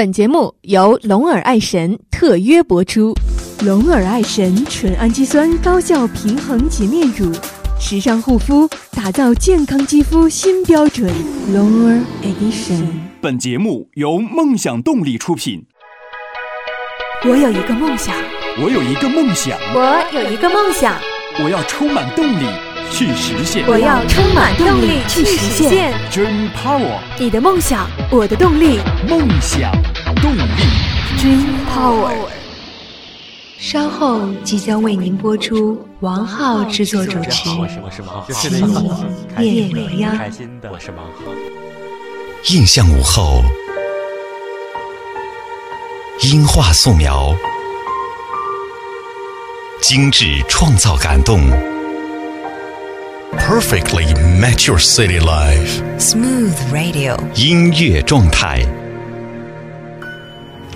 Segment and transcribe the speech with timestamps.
[0.00, 3.14] 本节目由龙耳爱神特约播出。
[3.62, 7.30] 龙耳爱神纯氨基酸高效平衡洁面乳，
[7.78, 11.12] 时尚护肤，打造健康肌肤新标准。
[11.52, 12.82] 龙耳 Edition。
[13.20, 15.66] 本节目由梦想动力出品。
[17.28, 18.16] 我有一个梦想，
[18.58, 20.96] 我有一个梦想，我有一个梦想，
[21.44, 22.46] 我要充满动力
[22.90, 23.66] 去实现。
[23.68, 25.92] 我要充满动力去实现。
[26.10, 28.78] Dream Power，你的梦想，我的动力。
[29.06, 29.70] 梦想
[30.20, 30.40] 动力。
[31.18, 32.14] Dream Power。
[33.58, 40.14] 稍后即将为您播出王浩制作主持我是我是王浩，《奇异夜未央》。
[40.18, 41.32] 开心的，我是王浩。
[42.48, 43.42] 印象午后，
[46.22, 47.34] 音画素描，
[49.82, 51.38] 精致创造感动
[53.36, 54.06] ，perfectly
[54.40, 55.82] match your city life。
[55.98, 58.64] Smooth Radio，音乐状态，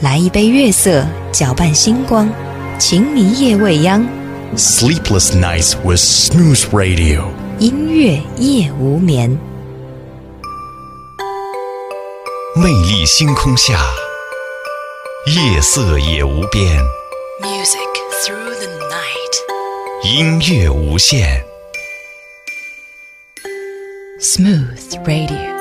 [0.05, 2.31] 来一杯月色，搅拌星光，
[2.79, 4.07] 情迷夜未央
[4.55, 7.25] ，Sleepless nights with smooth radio。
[7.59, 9.31] 音乐夜无眠。
[12.55, 13.81] 魅力星空下，
[15.27, 16.79] 夜色也无边
[17.41, 17.79] ，Music
[18.27, 20.05] through the night。
[20.05, 21.43] 音乐无限。
[24.21, 25.54] Smooth Radio。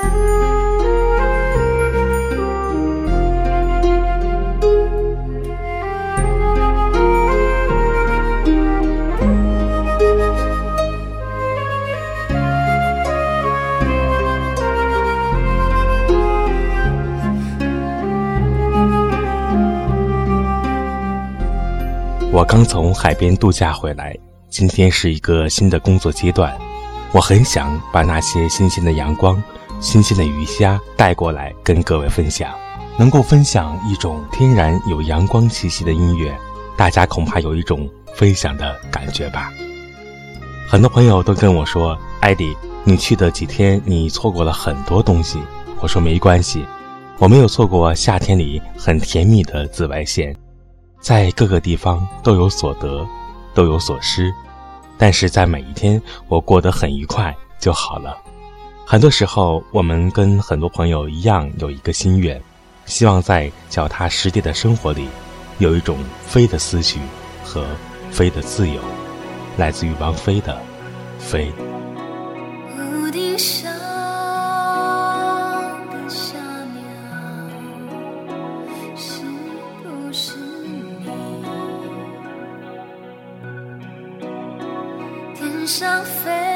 [22.33, 24.17] 我刚从海边度假回来，
[24.49, 26.51] 今天是一个新的工作阶段。
[27.11, 29.41] 我很想把那些新鲜的阳光、
[29.79, 32.51] 新鲜的鱼虾带过来跟各位分享。
[32.97, 36.35] 能够分享一种天然有阳光气息的音乐，
[36.75, 39.53] 大家恐怕有一种分享的感觉吧。
[40.67, 45.37] 很多朋友都跟我说：“艾迪，你去的几天，你错过了很多东西。”
[45.79, 46.65] 我说：“没关系，
[47.19, 50.35] 我没有错过夏天里很甜蜜的紫外线。”
[51.03, 53.05] 在各个地方都有所得，
[53.53, 54.33] 都有所失，
[54.97, 58.17] 但是在每一天我过得很愉快就好了。
[58.85, 62.41] 很多时候，我们跟很多朋友一样有一个心愿，
[62.85, 65.09] 希望在脚踏实地的生活里，
[65.57, 67.01] 有一种飞的思绪
[67.43, 67.65] 和
[68.09, 68.79] 飞的自由，
[69.57, 70.53] 来自于王菲的
[71.19, 71.51] 《飞》。
[85.63, 86.52] 天上飞。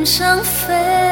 [0.00, 1.09] 天上飞。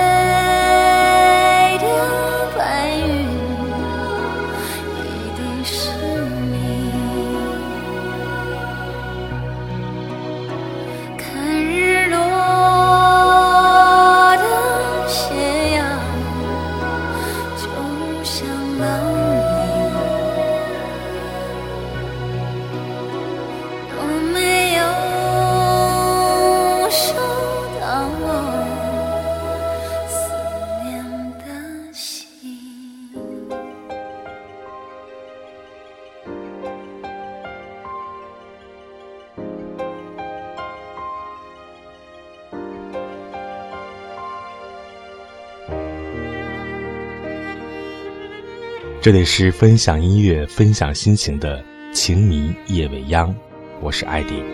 [49.09, 51.65] 这里是分享音乐、分享心情的
[51.95, 53.35] “情迷夜未央”，
[53.81, 54.45] 我是艾迪。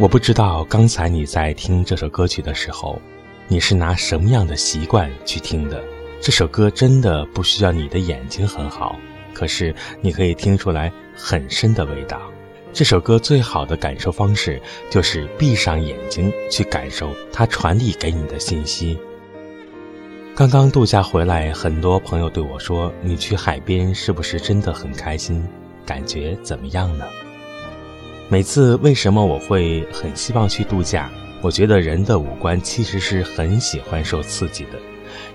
[0.00, 3.00] 我不知道刚才你在听这首歌曲的时候，
[3.46, 5.80] 你是拿什么样的习惯去听的？
[6.20, 8.98] 这首歌真的不需要你的眼睛很好，
[9.32, 12.20] 可是你可以听出来很深的味道。
[12.72, 18.98] 这首歌最好的感受方式就是闭上眼睛去感受它传递给你的信息。
[20.40, 25.46] 刚刚度假回来，很多朋友对我说：“你去海边是不是真的很开心？
[25.84, 27.04] 感觉怎么样呢？”
[28.30, 31.10] 每次为什么我会很希望去度假？
[31.42, 34.78] 我觉得人的五官其实是很喜欢受刺激的，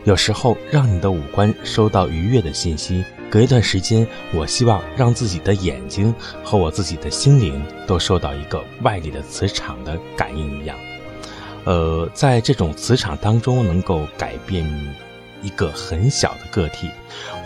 [0.05, 6.11] 有时候让你的五官收到愉悦的信息，隔一段时间，我希望让自己的眼睛
[6.43, 10.75] 和我自己的心灵都受到一个外力的磁场的感应一样。
[11.65, 14.65] 呃，在这种磁场当中，能够改变
[15.41, 16.89] 一个很小的个体，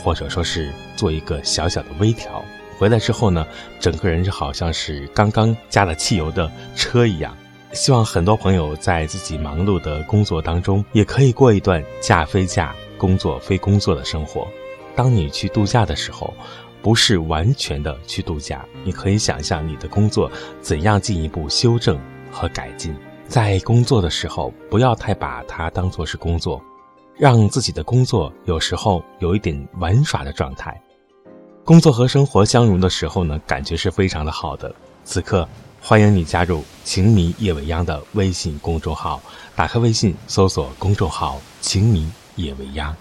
[0.03, 2.43] 或者说是做一个小小的微调。
[2.77, 3.45] 回来之后呢，
[3.79, 7.35] 整个人就好像是刚刚加了汽油的车一样。
[7.71, 14.47] 希望很多朋友在自己忙碌的工作当中，也可以过一段假非假、工作非工作的生活。
[14.95, 16.33] 当你去度假的时候，
[16.81, 21.99] 不是完全的去度假，你可以想象你的工作怎样进一步修正
[22.31, 22.95] 和改进。
[23.29, 26.59] 在工作的时候，不要太把它当作是工作，
[27.15, 30.81] 让自己的工作有时候有一点玩耍的状态。
[31.63, 34.73] 工作和生活相融的时候呢，感觉是非常的好的。
[35.03, 35.47] 此刻，
[35.79, 39.21] 欢迎你加入“情迷夜未央”的微信公众号，
[39.55, 42.95] 打开微信搜索公众号“情迷夜未央”。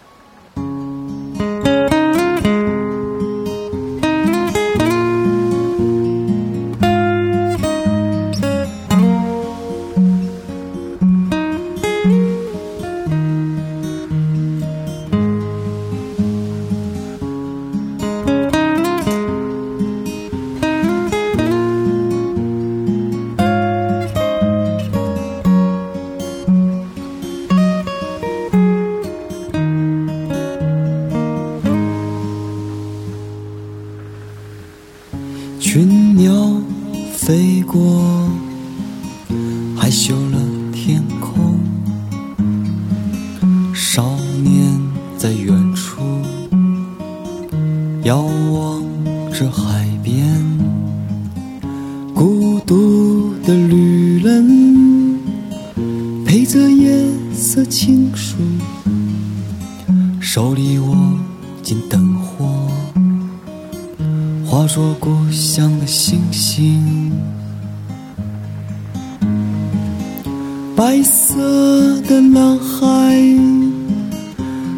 [72.38, 73.36] 男孩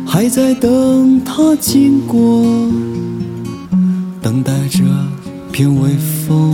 [0.07, 2.43] 还在等他经过，
[4.23, 4.83] 等待这
[5.52, 5.90] 片微
[6.26, 6.50] 风。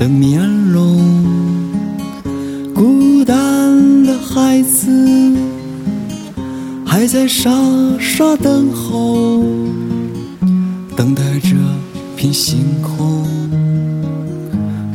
[0.00, 0.40] 的面
[0.72, 0.98] 容。
[2.74, 4.90] 孤单的孩子
[6.86, 7.50] 还在傻
[7.98, 9.44] 傻等候，
[10.96, 11.54] 等待着
[12.16, 13.26] 片星空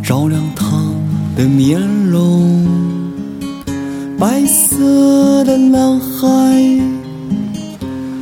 [0.03, 0.65] 照亮他
[1.37, 2.65] 的面容。
[4.17, 6.81] 白色的男孩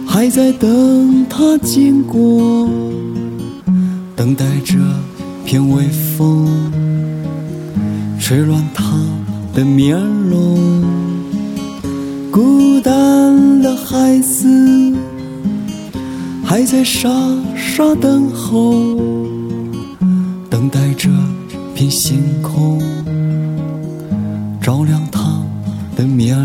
[0.05, 2.67] 还在等他经过，
[4.17, 4.77] 等待着
[5.45, 6.47] 片微风
[8.19, 8.83] 吹乱他
[9.53, 10.81] 的面容。
[12.31, 14.47] 孤单的孩子
[16.43, 17.09] 还在傻
[17.55, 18.73] 傻等候，
[20.49, 21.09] 等待着
[21.75, 22.81] 片星空
[24.61, 25.21] 照亮他
[25.95, 26.35] 的面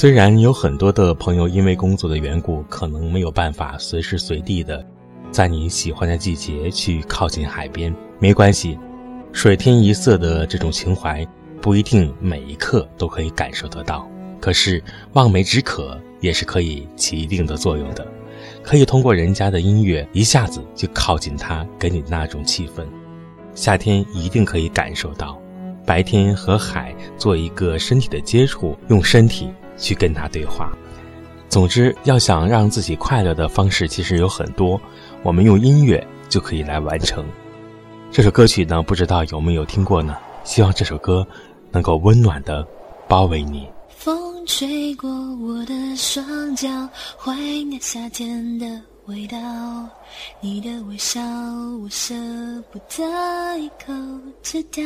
[0.00, 4.82] 虽然有很多的朋友因为工作的缘故，可能没有办法随时随地的
[5.30, 8.78] 在你喜欢的季节去靠近海边，没关系，
[9.30, 11.22] 水天一色的这种情怀
[11.60, 14.08] 不一定每一刻都可以感受得到。
[14.40, 18.06] 可是望梅止渴也是可以起一定的作用的，
[18.62, 22.86] 可以通过人家的音乐一下子就靠近他，给你那种气氛。
[23.54, 25.38] 夏天一定可以感受到，
[25.84, 29.50] 白天和海做一个身体的接触，用身体。
[29.80, 30.70] 去跟他对话。
[31.48, 34.80] 总之，要想让自己快乐的方式其实有很多，
[35.24, 37.24] 我们用音乐就可以来完成。
[38.12, 40.16] 这首歌曲呢，不知道有没有听过呢？
[40.44, 41.26] 希望这首歌
[41.72, 42.66] 能够温暖的
[43.08, 43.68] 包围你。
[43.88, 46.68] 风吹过我的双脚，
[47.18, 48.66] 怀念夏天的
[49.06, 49.36] 味道，
[50.40, 51.20] 你的微笑
[51.82, 52.14] 我舍
[52.70, 53.92] 不得一口
[54.42, 54.84] 吃掉。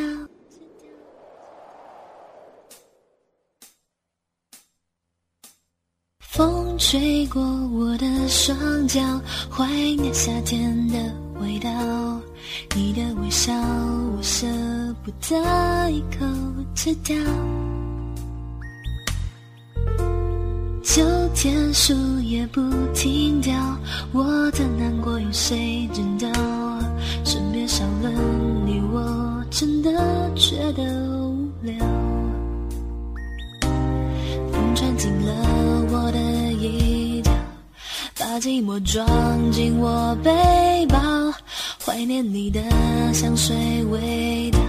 [6.35, 8.99] 风吹过我的双脚，
[9.49, 9.65] 怀
[9.95, 10.97] 念夏天的
[11.39, 11.69] 味道。
[12.75, 14.45] 你的微笑我舍
[15.01, 16.25] 不得一口
[16.75, 17.15] 吃掉。
[20.83, 21.01] 秋
[21.33, 22.61] 天树叶不
[22.93, 23.55] 停掉，
[24.11, 26.29] 我的难过有谁知道？
[27.23, 28.11] 身边少了
[28.65, 29.89] 你，我真的
[30.35, 30.83] 觉得
[31.29, 31.73] 无聊。
[34.51, 35.74] 风穿进了，
[38.35, 40.99] 把寂寞装进我背包，
[41.85, 42.59] 怀念你的
[43.13, 44.59] 香水味道，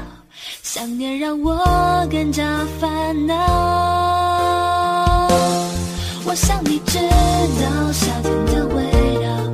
[0.63, 3.35] 想念让我更加烦恼。
[6.25, 8.85] 我想你知道夏天的味
[9.27, 9.46] 道，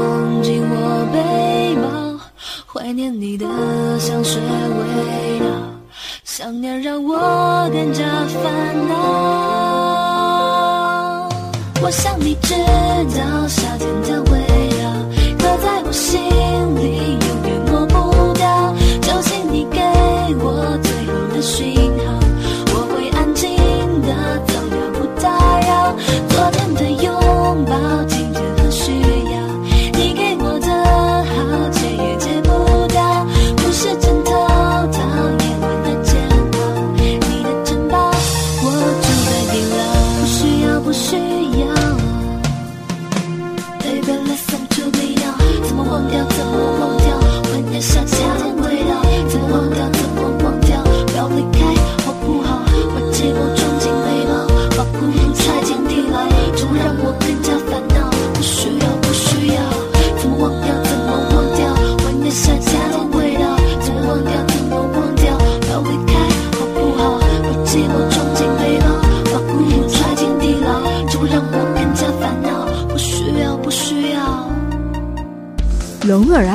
[0.00, 0.74] 寂寞装进我
[1.12, 1.18] 背
[1.76, 1.84] 包，
[2.66, 3.46] 怀念你的
[3.98, 5.44] 香水味道，
[6.24, 8.94] 想念让我更加烦恼。
[11.82, 12.54] 我想你知
[13.18, 14.38] 道夏天的味
[14.80, 14.84] 道，
[15.38, 16.18] 刻在我心
[16.76, 18.74] 里，永远抹不掉。
[19.02, 19.78] 就请你给
[20.42, 21.74] 我最后的讯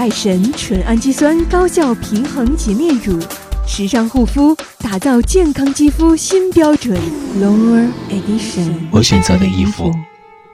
[0.06, 3.20] 爱神纯氨基酸高效平衡洁面乳，
[3.66, 6.96] 时尚护肤，打造健康肌肤新标准。
[7.42, 9.92] Lower Edition 我选择的衣服，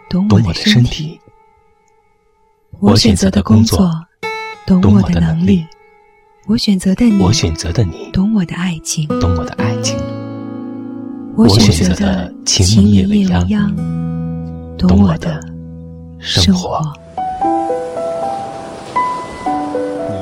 [0.10, 1.20] 懂我的身体；
[2.80, 3.92] 我选择的工作，
[4.66, 5.66] 懂懂我的能力；
[6.48, 9.98] 我选择的你，我选择的你，懂我的爱情；懂我的爱情；
[11.36, 13.76] 我选择择的情情迷夜未央，
[14.78, 15.42] 懂懂我我的
[16.20, 16.82] 生活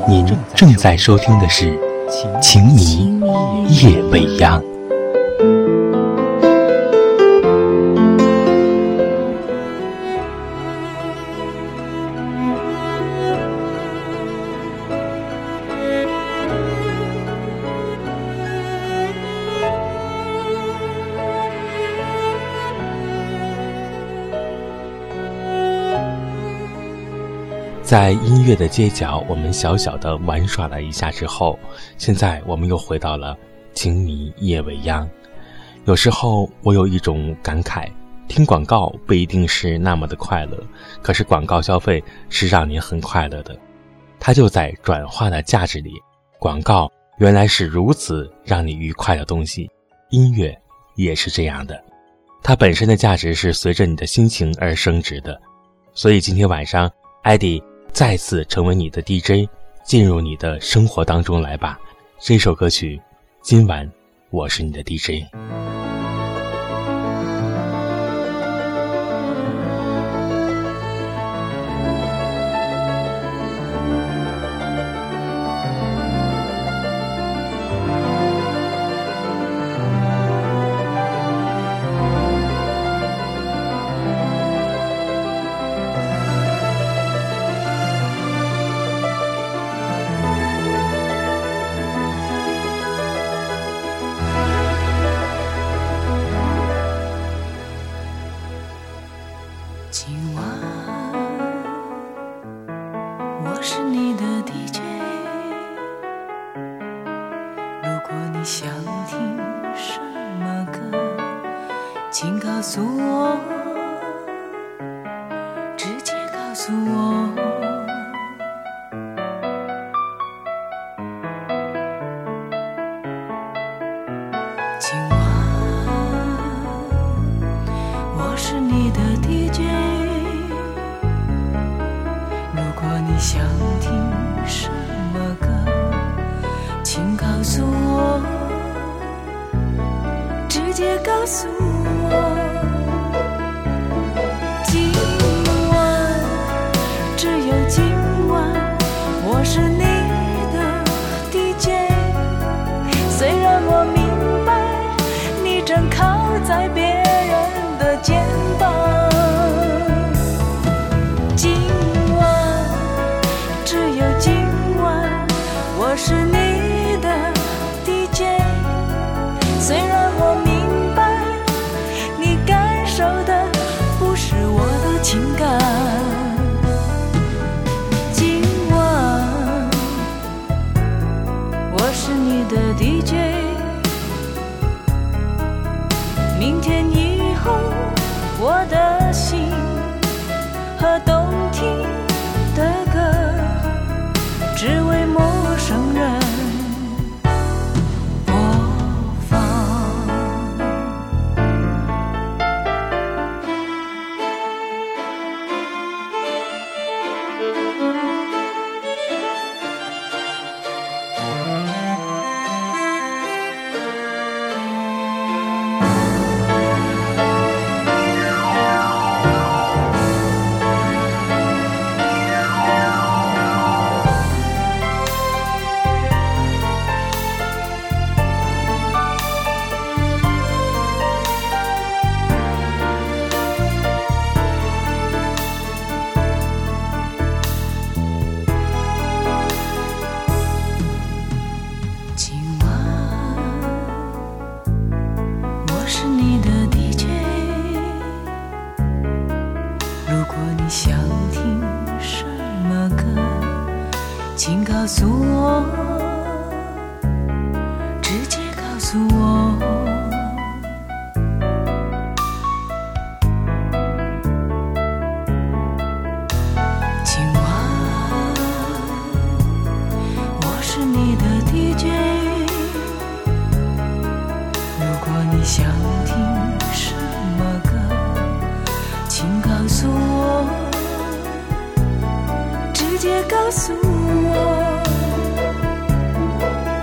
[0.09, 1.71] 您正在收听的是
[2.41, 3.15] 《情迷
[3.69, 4.59] 夜未央》。
[27.89, 31.57] 在音乐的街角，我们小小的玩耍了一下之后，
[31.97, 33.35] 现在我们又回到了
[33.73, 35.09] 情迷夜未央。
[35.85, 37.91] 有时候我有一种感慨，
[38.27, 40.63] 听广告不一定是那么的快乐，
[41.01, 43.57] 可是广告消费是让你很快乐的，
[44.19, 45.93] 它就在转化的价值里。
[46.37, 49.67] 广告原来是如此让你愉快的东西，
[50.11, 50.55] 音乐
[50.93, 51.83] 也是这样的，
[52.43, 55.41] 它本身的价值是随着你的心情而升值的。
[55.95, 56.87] 所以今天晚上，
[57.23, 57.59] 艾迪。
[57.91, 59.49] 再次成为你的 DJ，
[59.83, 61.79] 进入你的生活当中来吧。
[62.19, 62.99] 这首歌曲
[63.41, 63.89] 今晚
[64.29, 65.23] 我是你的 DJ。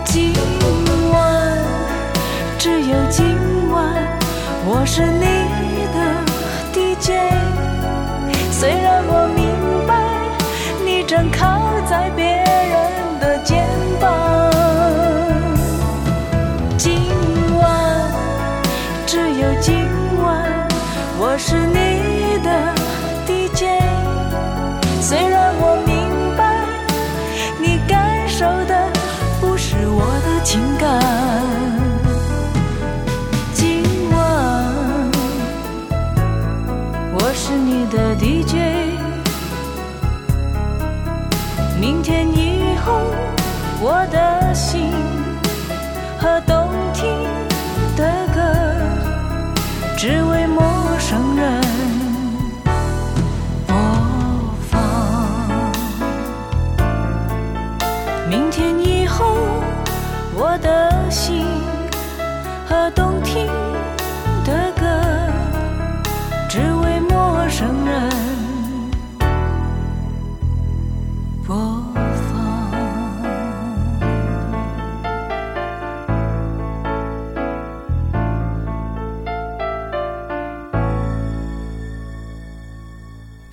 [0.07, 0.33] 今
[1.11, 1.59] 晚
[2.59, 3.37] 只有今
[3.71, 4.19] 晚
[4.65, 5.27] 我是你
[5.93, 5.99] 的
[6.73, 7.13] dj
[8.53, 9.93] 虽然我明白
[10.85, 11.76] 你正看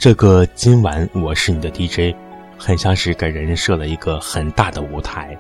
[0.04, 2.14] 这个今晚我是你的 DJ，
[2.58, 5.38] 很像是给人设了一个很大的舞台，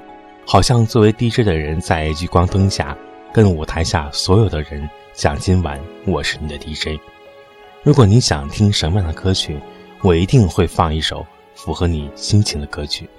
[0.47, 2.97] 好像作为 DJ 的人在聚光灯下，
[3.33, 6.97] 跟舞台下所有的人讲今晚我是你的 DJ。
[7.83, 9.59] 如果你想听什么样的歌曲，
[10.01, 13.09] 我一定会放一首符合你心情的歌曲。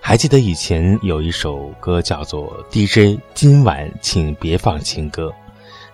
[0.00, 5.26] 还记得以前有一首歌叫做《DJ 今晚请别放情歌》，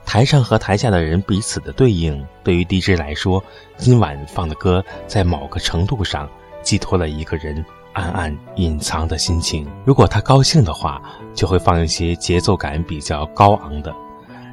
[0.07, 3.43] 台上和台下的人彼此的对应，对于 DJ 来说，
[3.77, 6.31] 今晚放的歌在某个程度上
[6.63, 9.69] 寄托了一个人暗暗隐藏的心情。
[9.85, 11.03] 如果他高兴的话，
[11.35, 13.93] 就会放一些节奏感比较高昂的；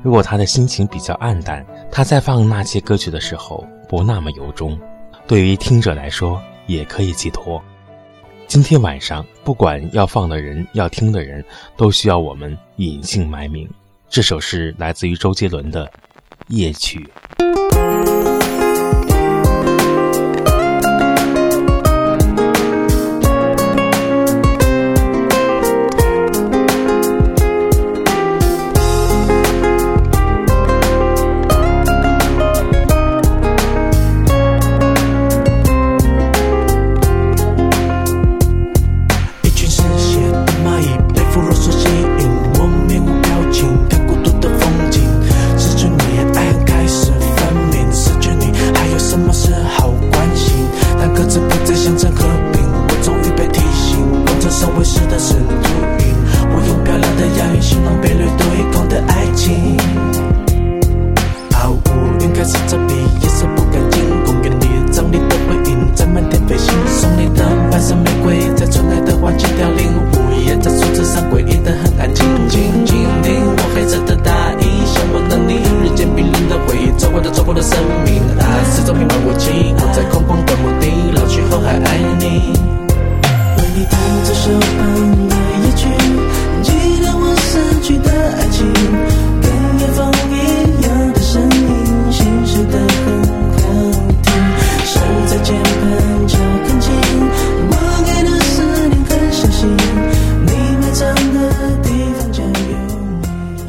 [0.02, 4.78] 如果他的心情比较暗淡，他在放那些歌曲的时候不那么由衷。
[5.28, 7.62] 对于听者来说，也可以寄托。
[8.48, 11.46] 今天晚上，不管要放的人、要听的人，
[11.78, 13.70] 都需要我们隐姓埋名。
[14.14, 15.88] 这首是来自于周杰伦的
[16.50, 17.10] 《夜曲》。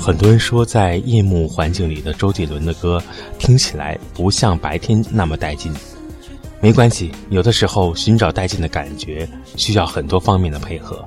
[0.04, 3.02] 很多人说，在夜幕环境里的周杰伦的歌
[3.38, 5.72] 听起来不像白天那么带劲。
[6.60, 11.02] 没关系，有的时候寻找带劲的感觉需要很多方面的配合。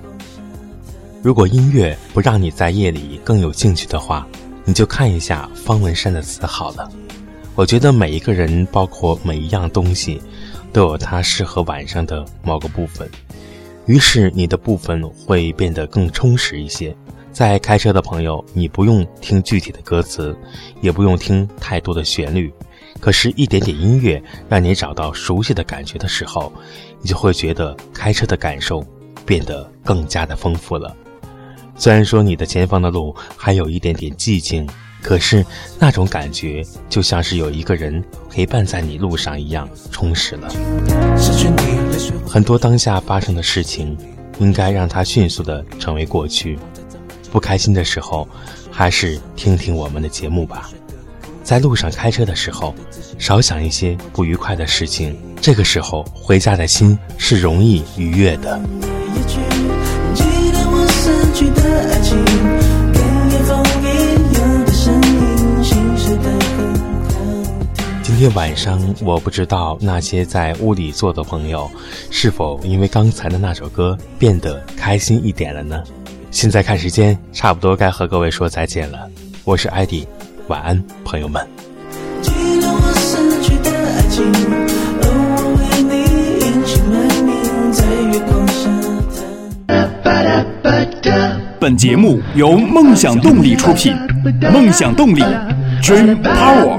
[1.22, 4.28] 如果音乐不让你在夜里更有兴趣的话，
[4.66, 6.90] 你就看一下方文山的词好了。
[7.54, 10.20] 我觉得每一个人，包括每一样东西，
[10.74, 13.08] 都有它适合晚上的某个部分，
[13.86, 16.96] 于是你的部分会变得更充实一些。
[17.38, 20.36] 在开车的朋友，你不用听具体的歌词，
[20.82, 22.52] 也不用听太多的旋律，
[23.00, 24.20] 可是，一点点音乐
[24.50, 26.52] 让你找到熟悉的感觉的时候，
[27.00, 28.84] 你就会觉得开车的感受
[29.24, 30.98] 变得更加的丰富了。
[31.76, 34.68] 虽然说你的前方的路还有一点点寂静，
[35.04, 35.46] 可是
[35.78, 40.50] 那种感觉就像是有一个人陪伴在你路上一样充实了。
[42.28, 43.96] 很多当下发生的事情，
[44.40, 46.58] 应该让它迅速的成为过去。
[47.32, 48.28] 不开心的时候，
[48.72, 50.70] 还是听听我们的节目吧。
[51.44, 52.76] 在路上开车的时候，
[53.18, 55.18] 少想一些不愉快的事情。
[55.42, 58.60] 这个时候，回家的心是容易愉悦的。
[68.04, 71.70] 今天晚上，我不知道那些在屋里坐的朋友，
[72.10, 75.82] 是否因为刚才的那首歌变得开心一点了呢？
[76.30, 79.00] 现在看时间，差不多该和各位说再见了。
[79.44, 80.08] 我是艾迪，
[80.48, 81.46] 晚安，朋友们。
[91.60, 93.96] 本节目由梦想动力出品，
[94.54, 95.24] 梦想动力
[95.82, 96.78] ，Dream Power。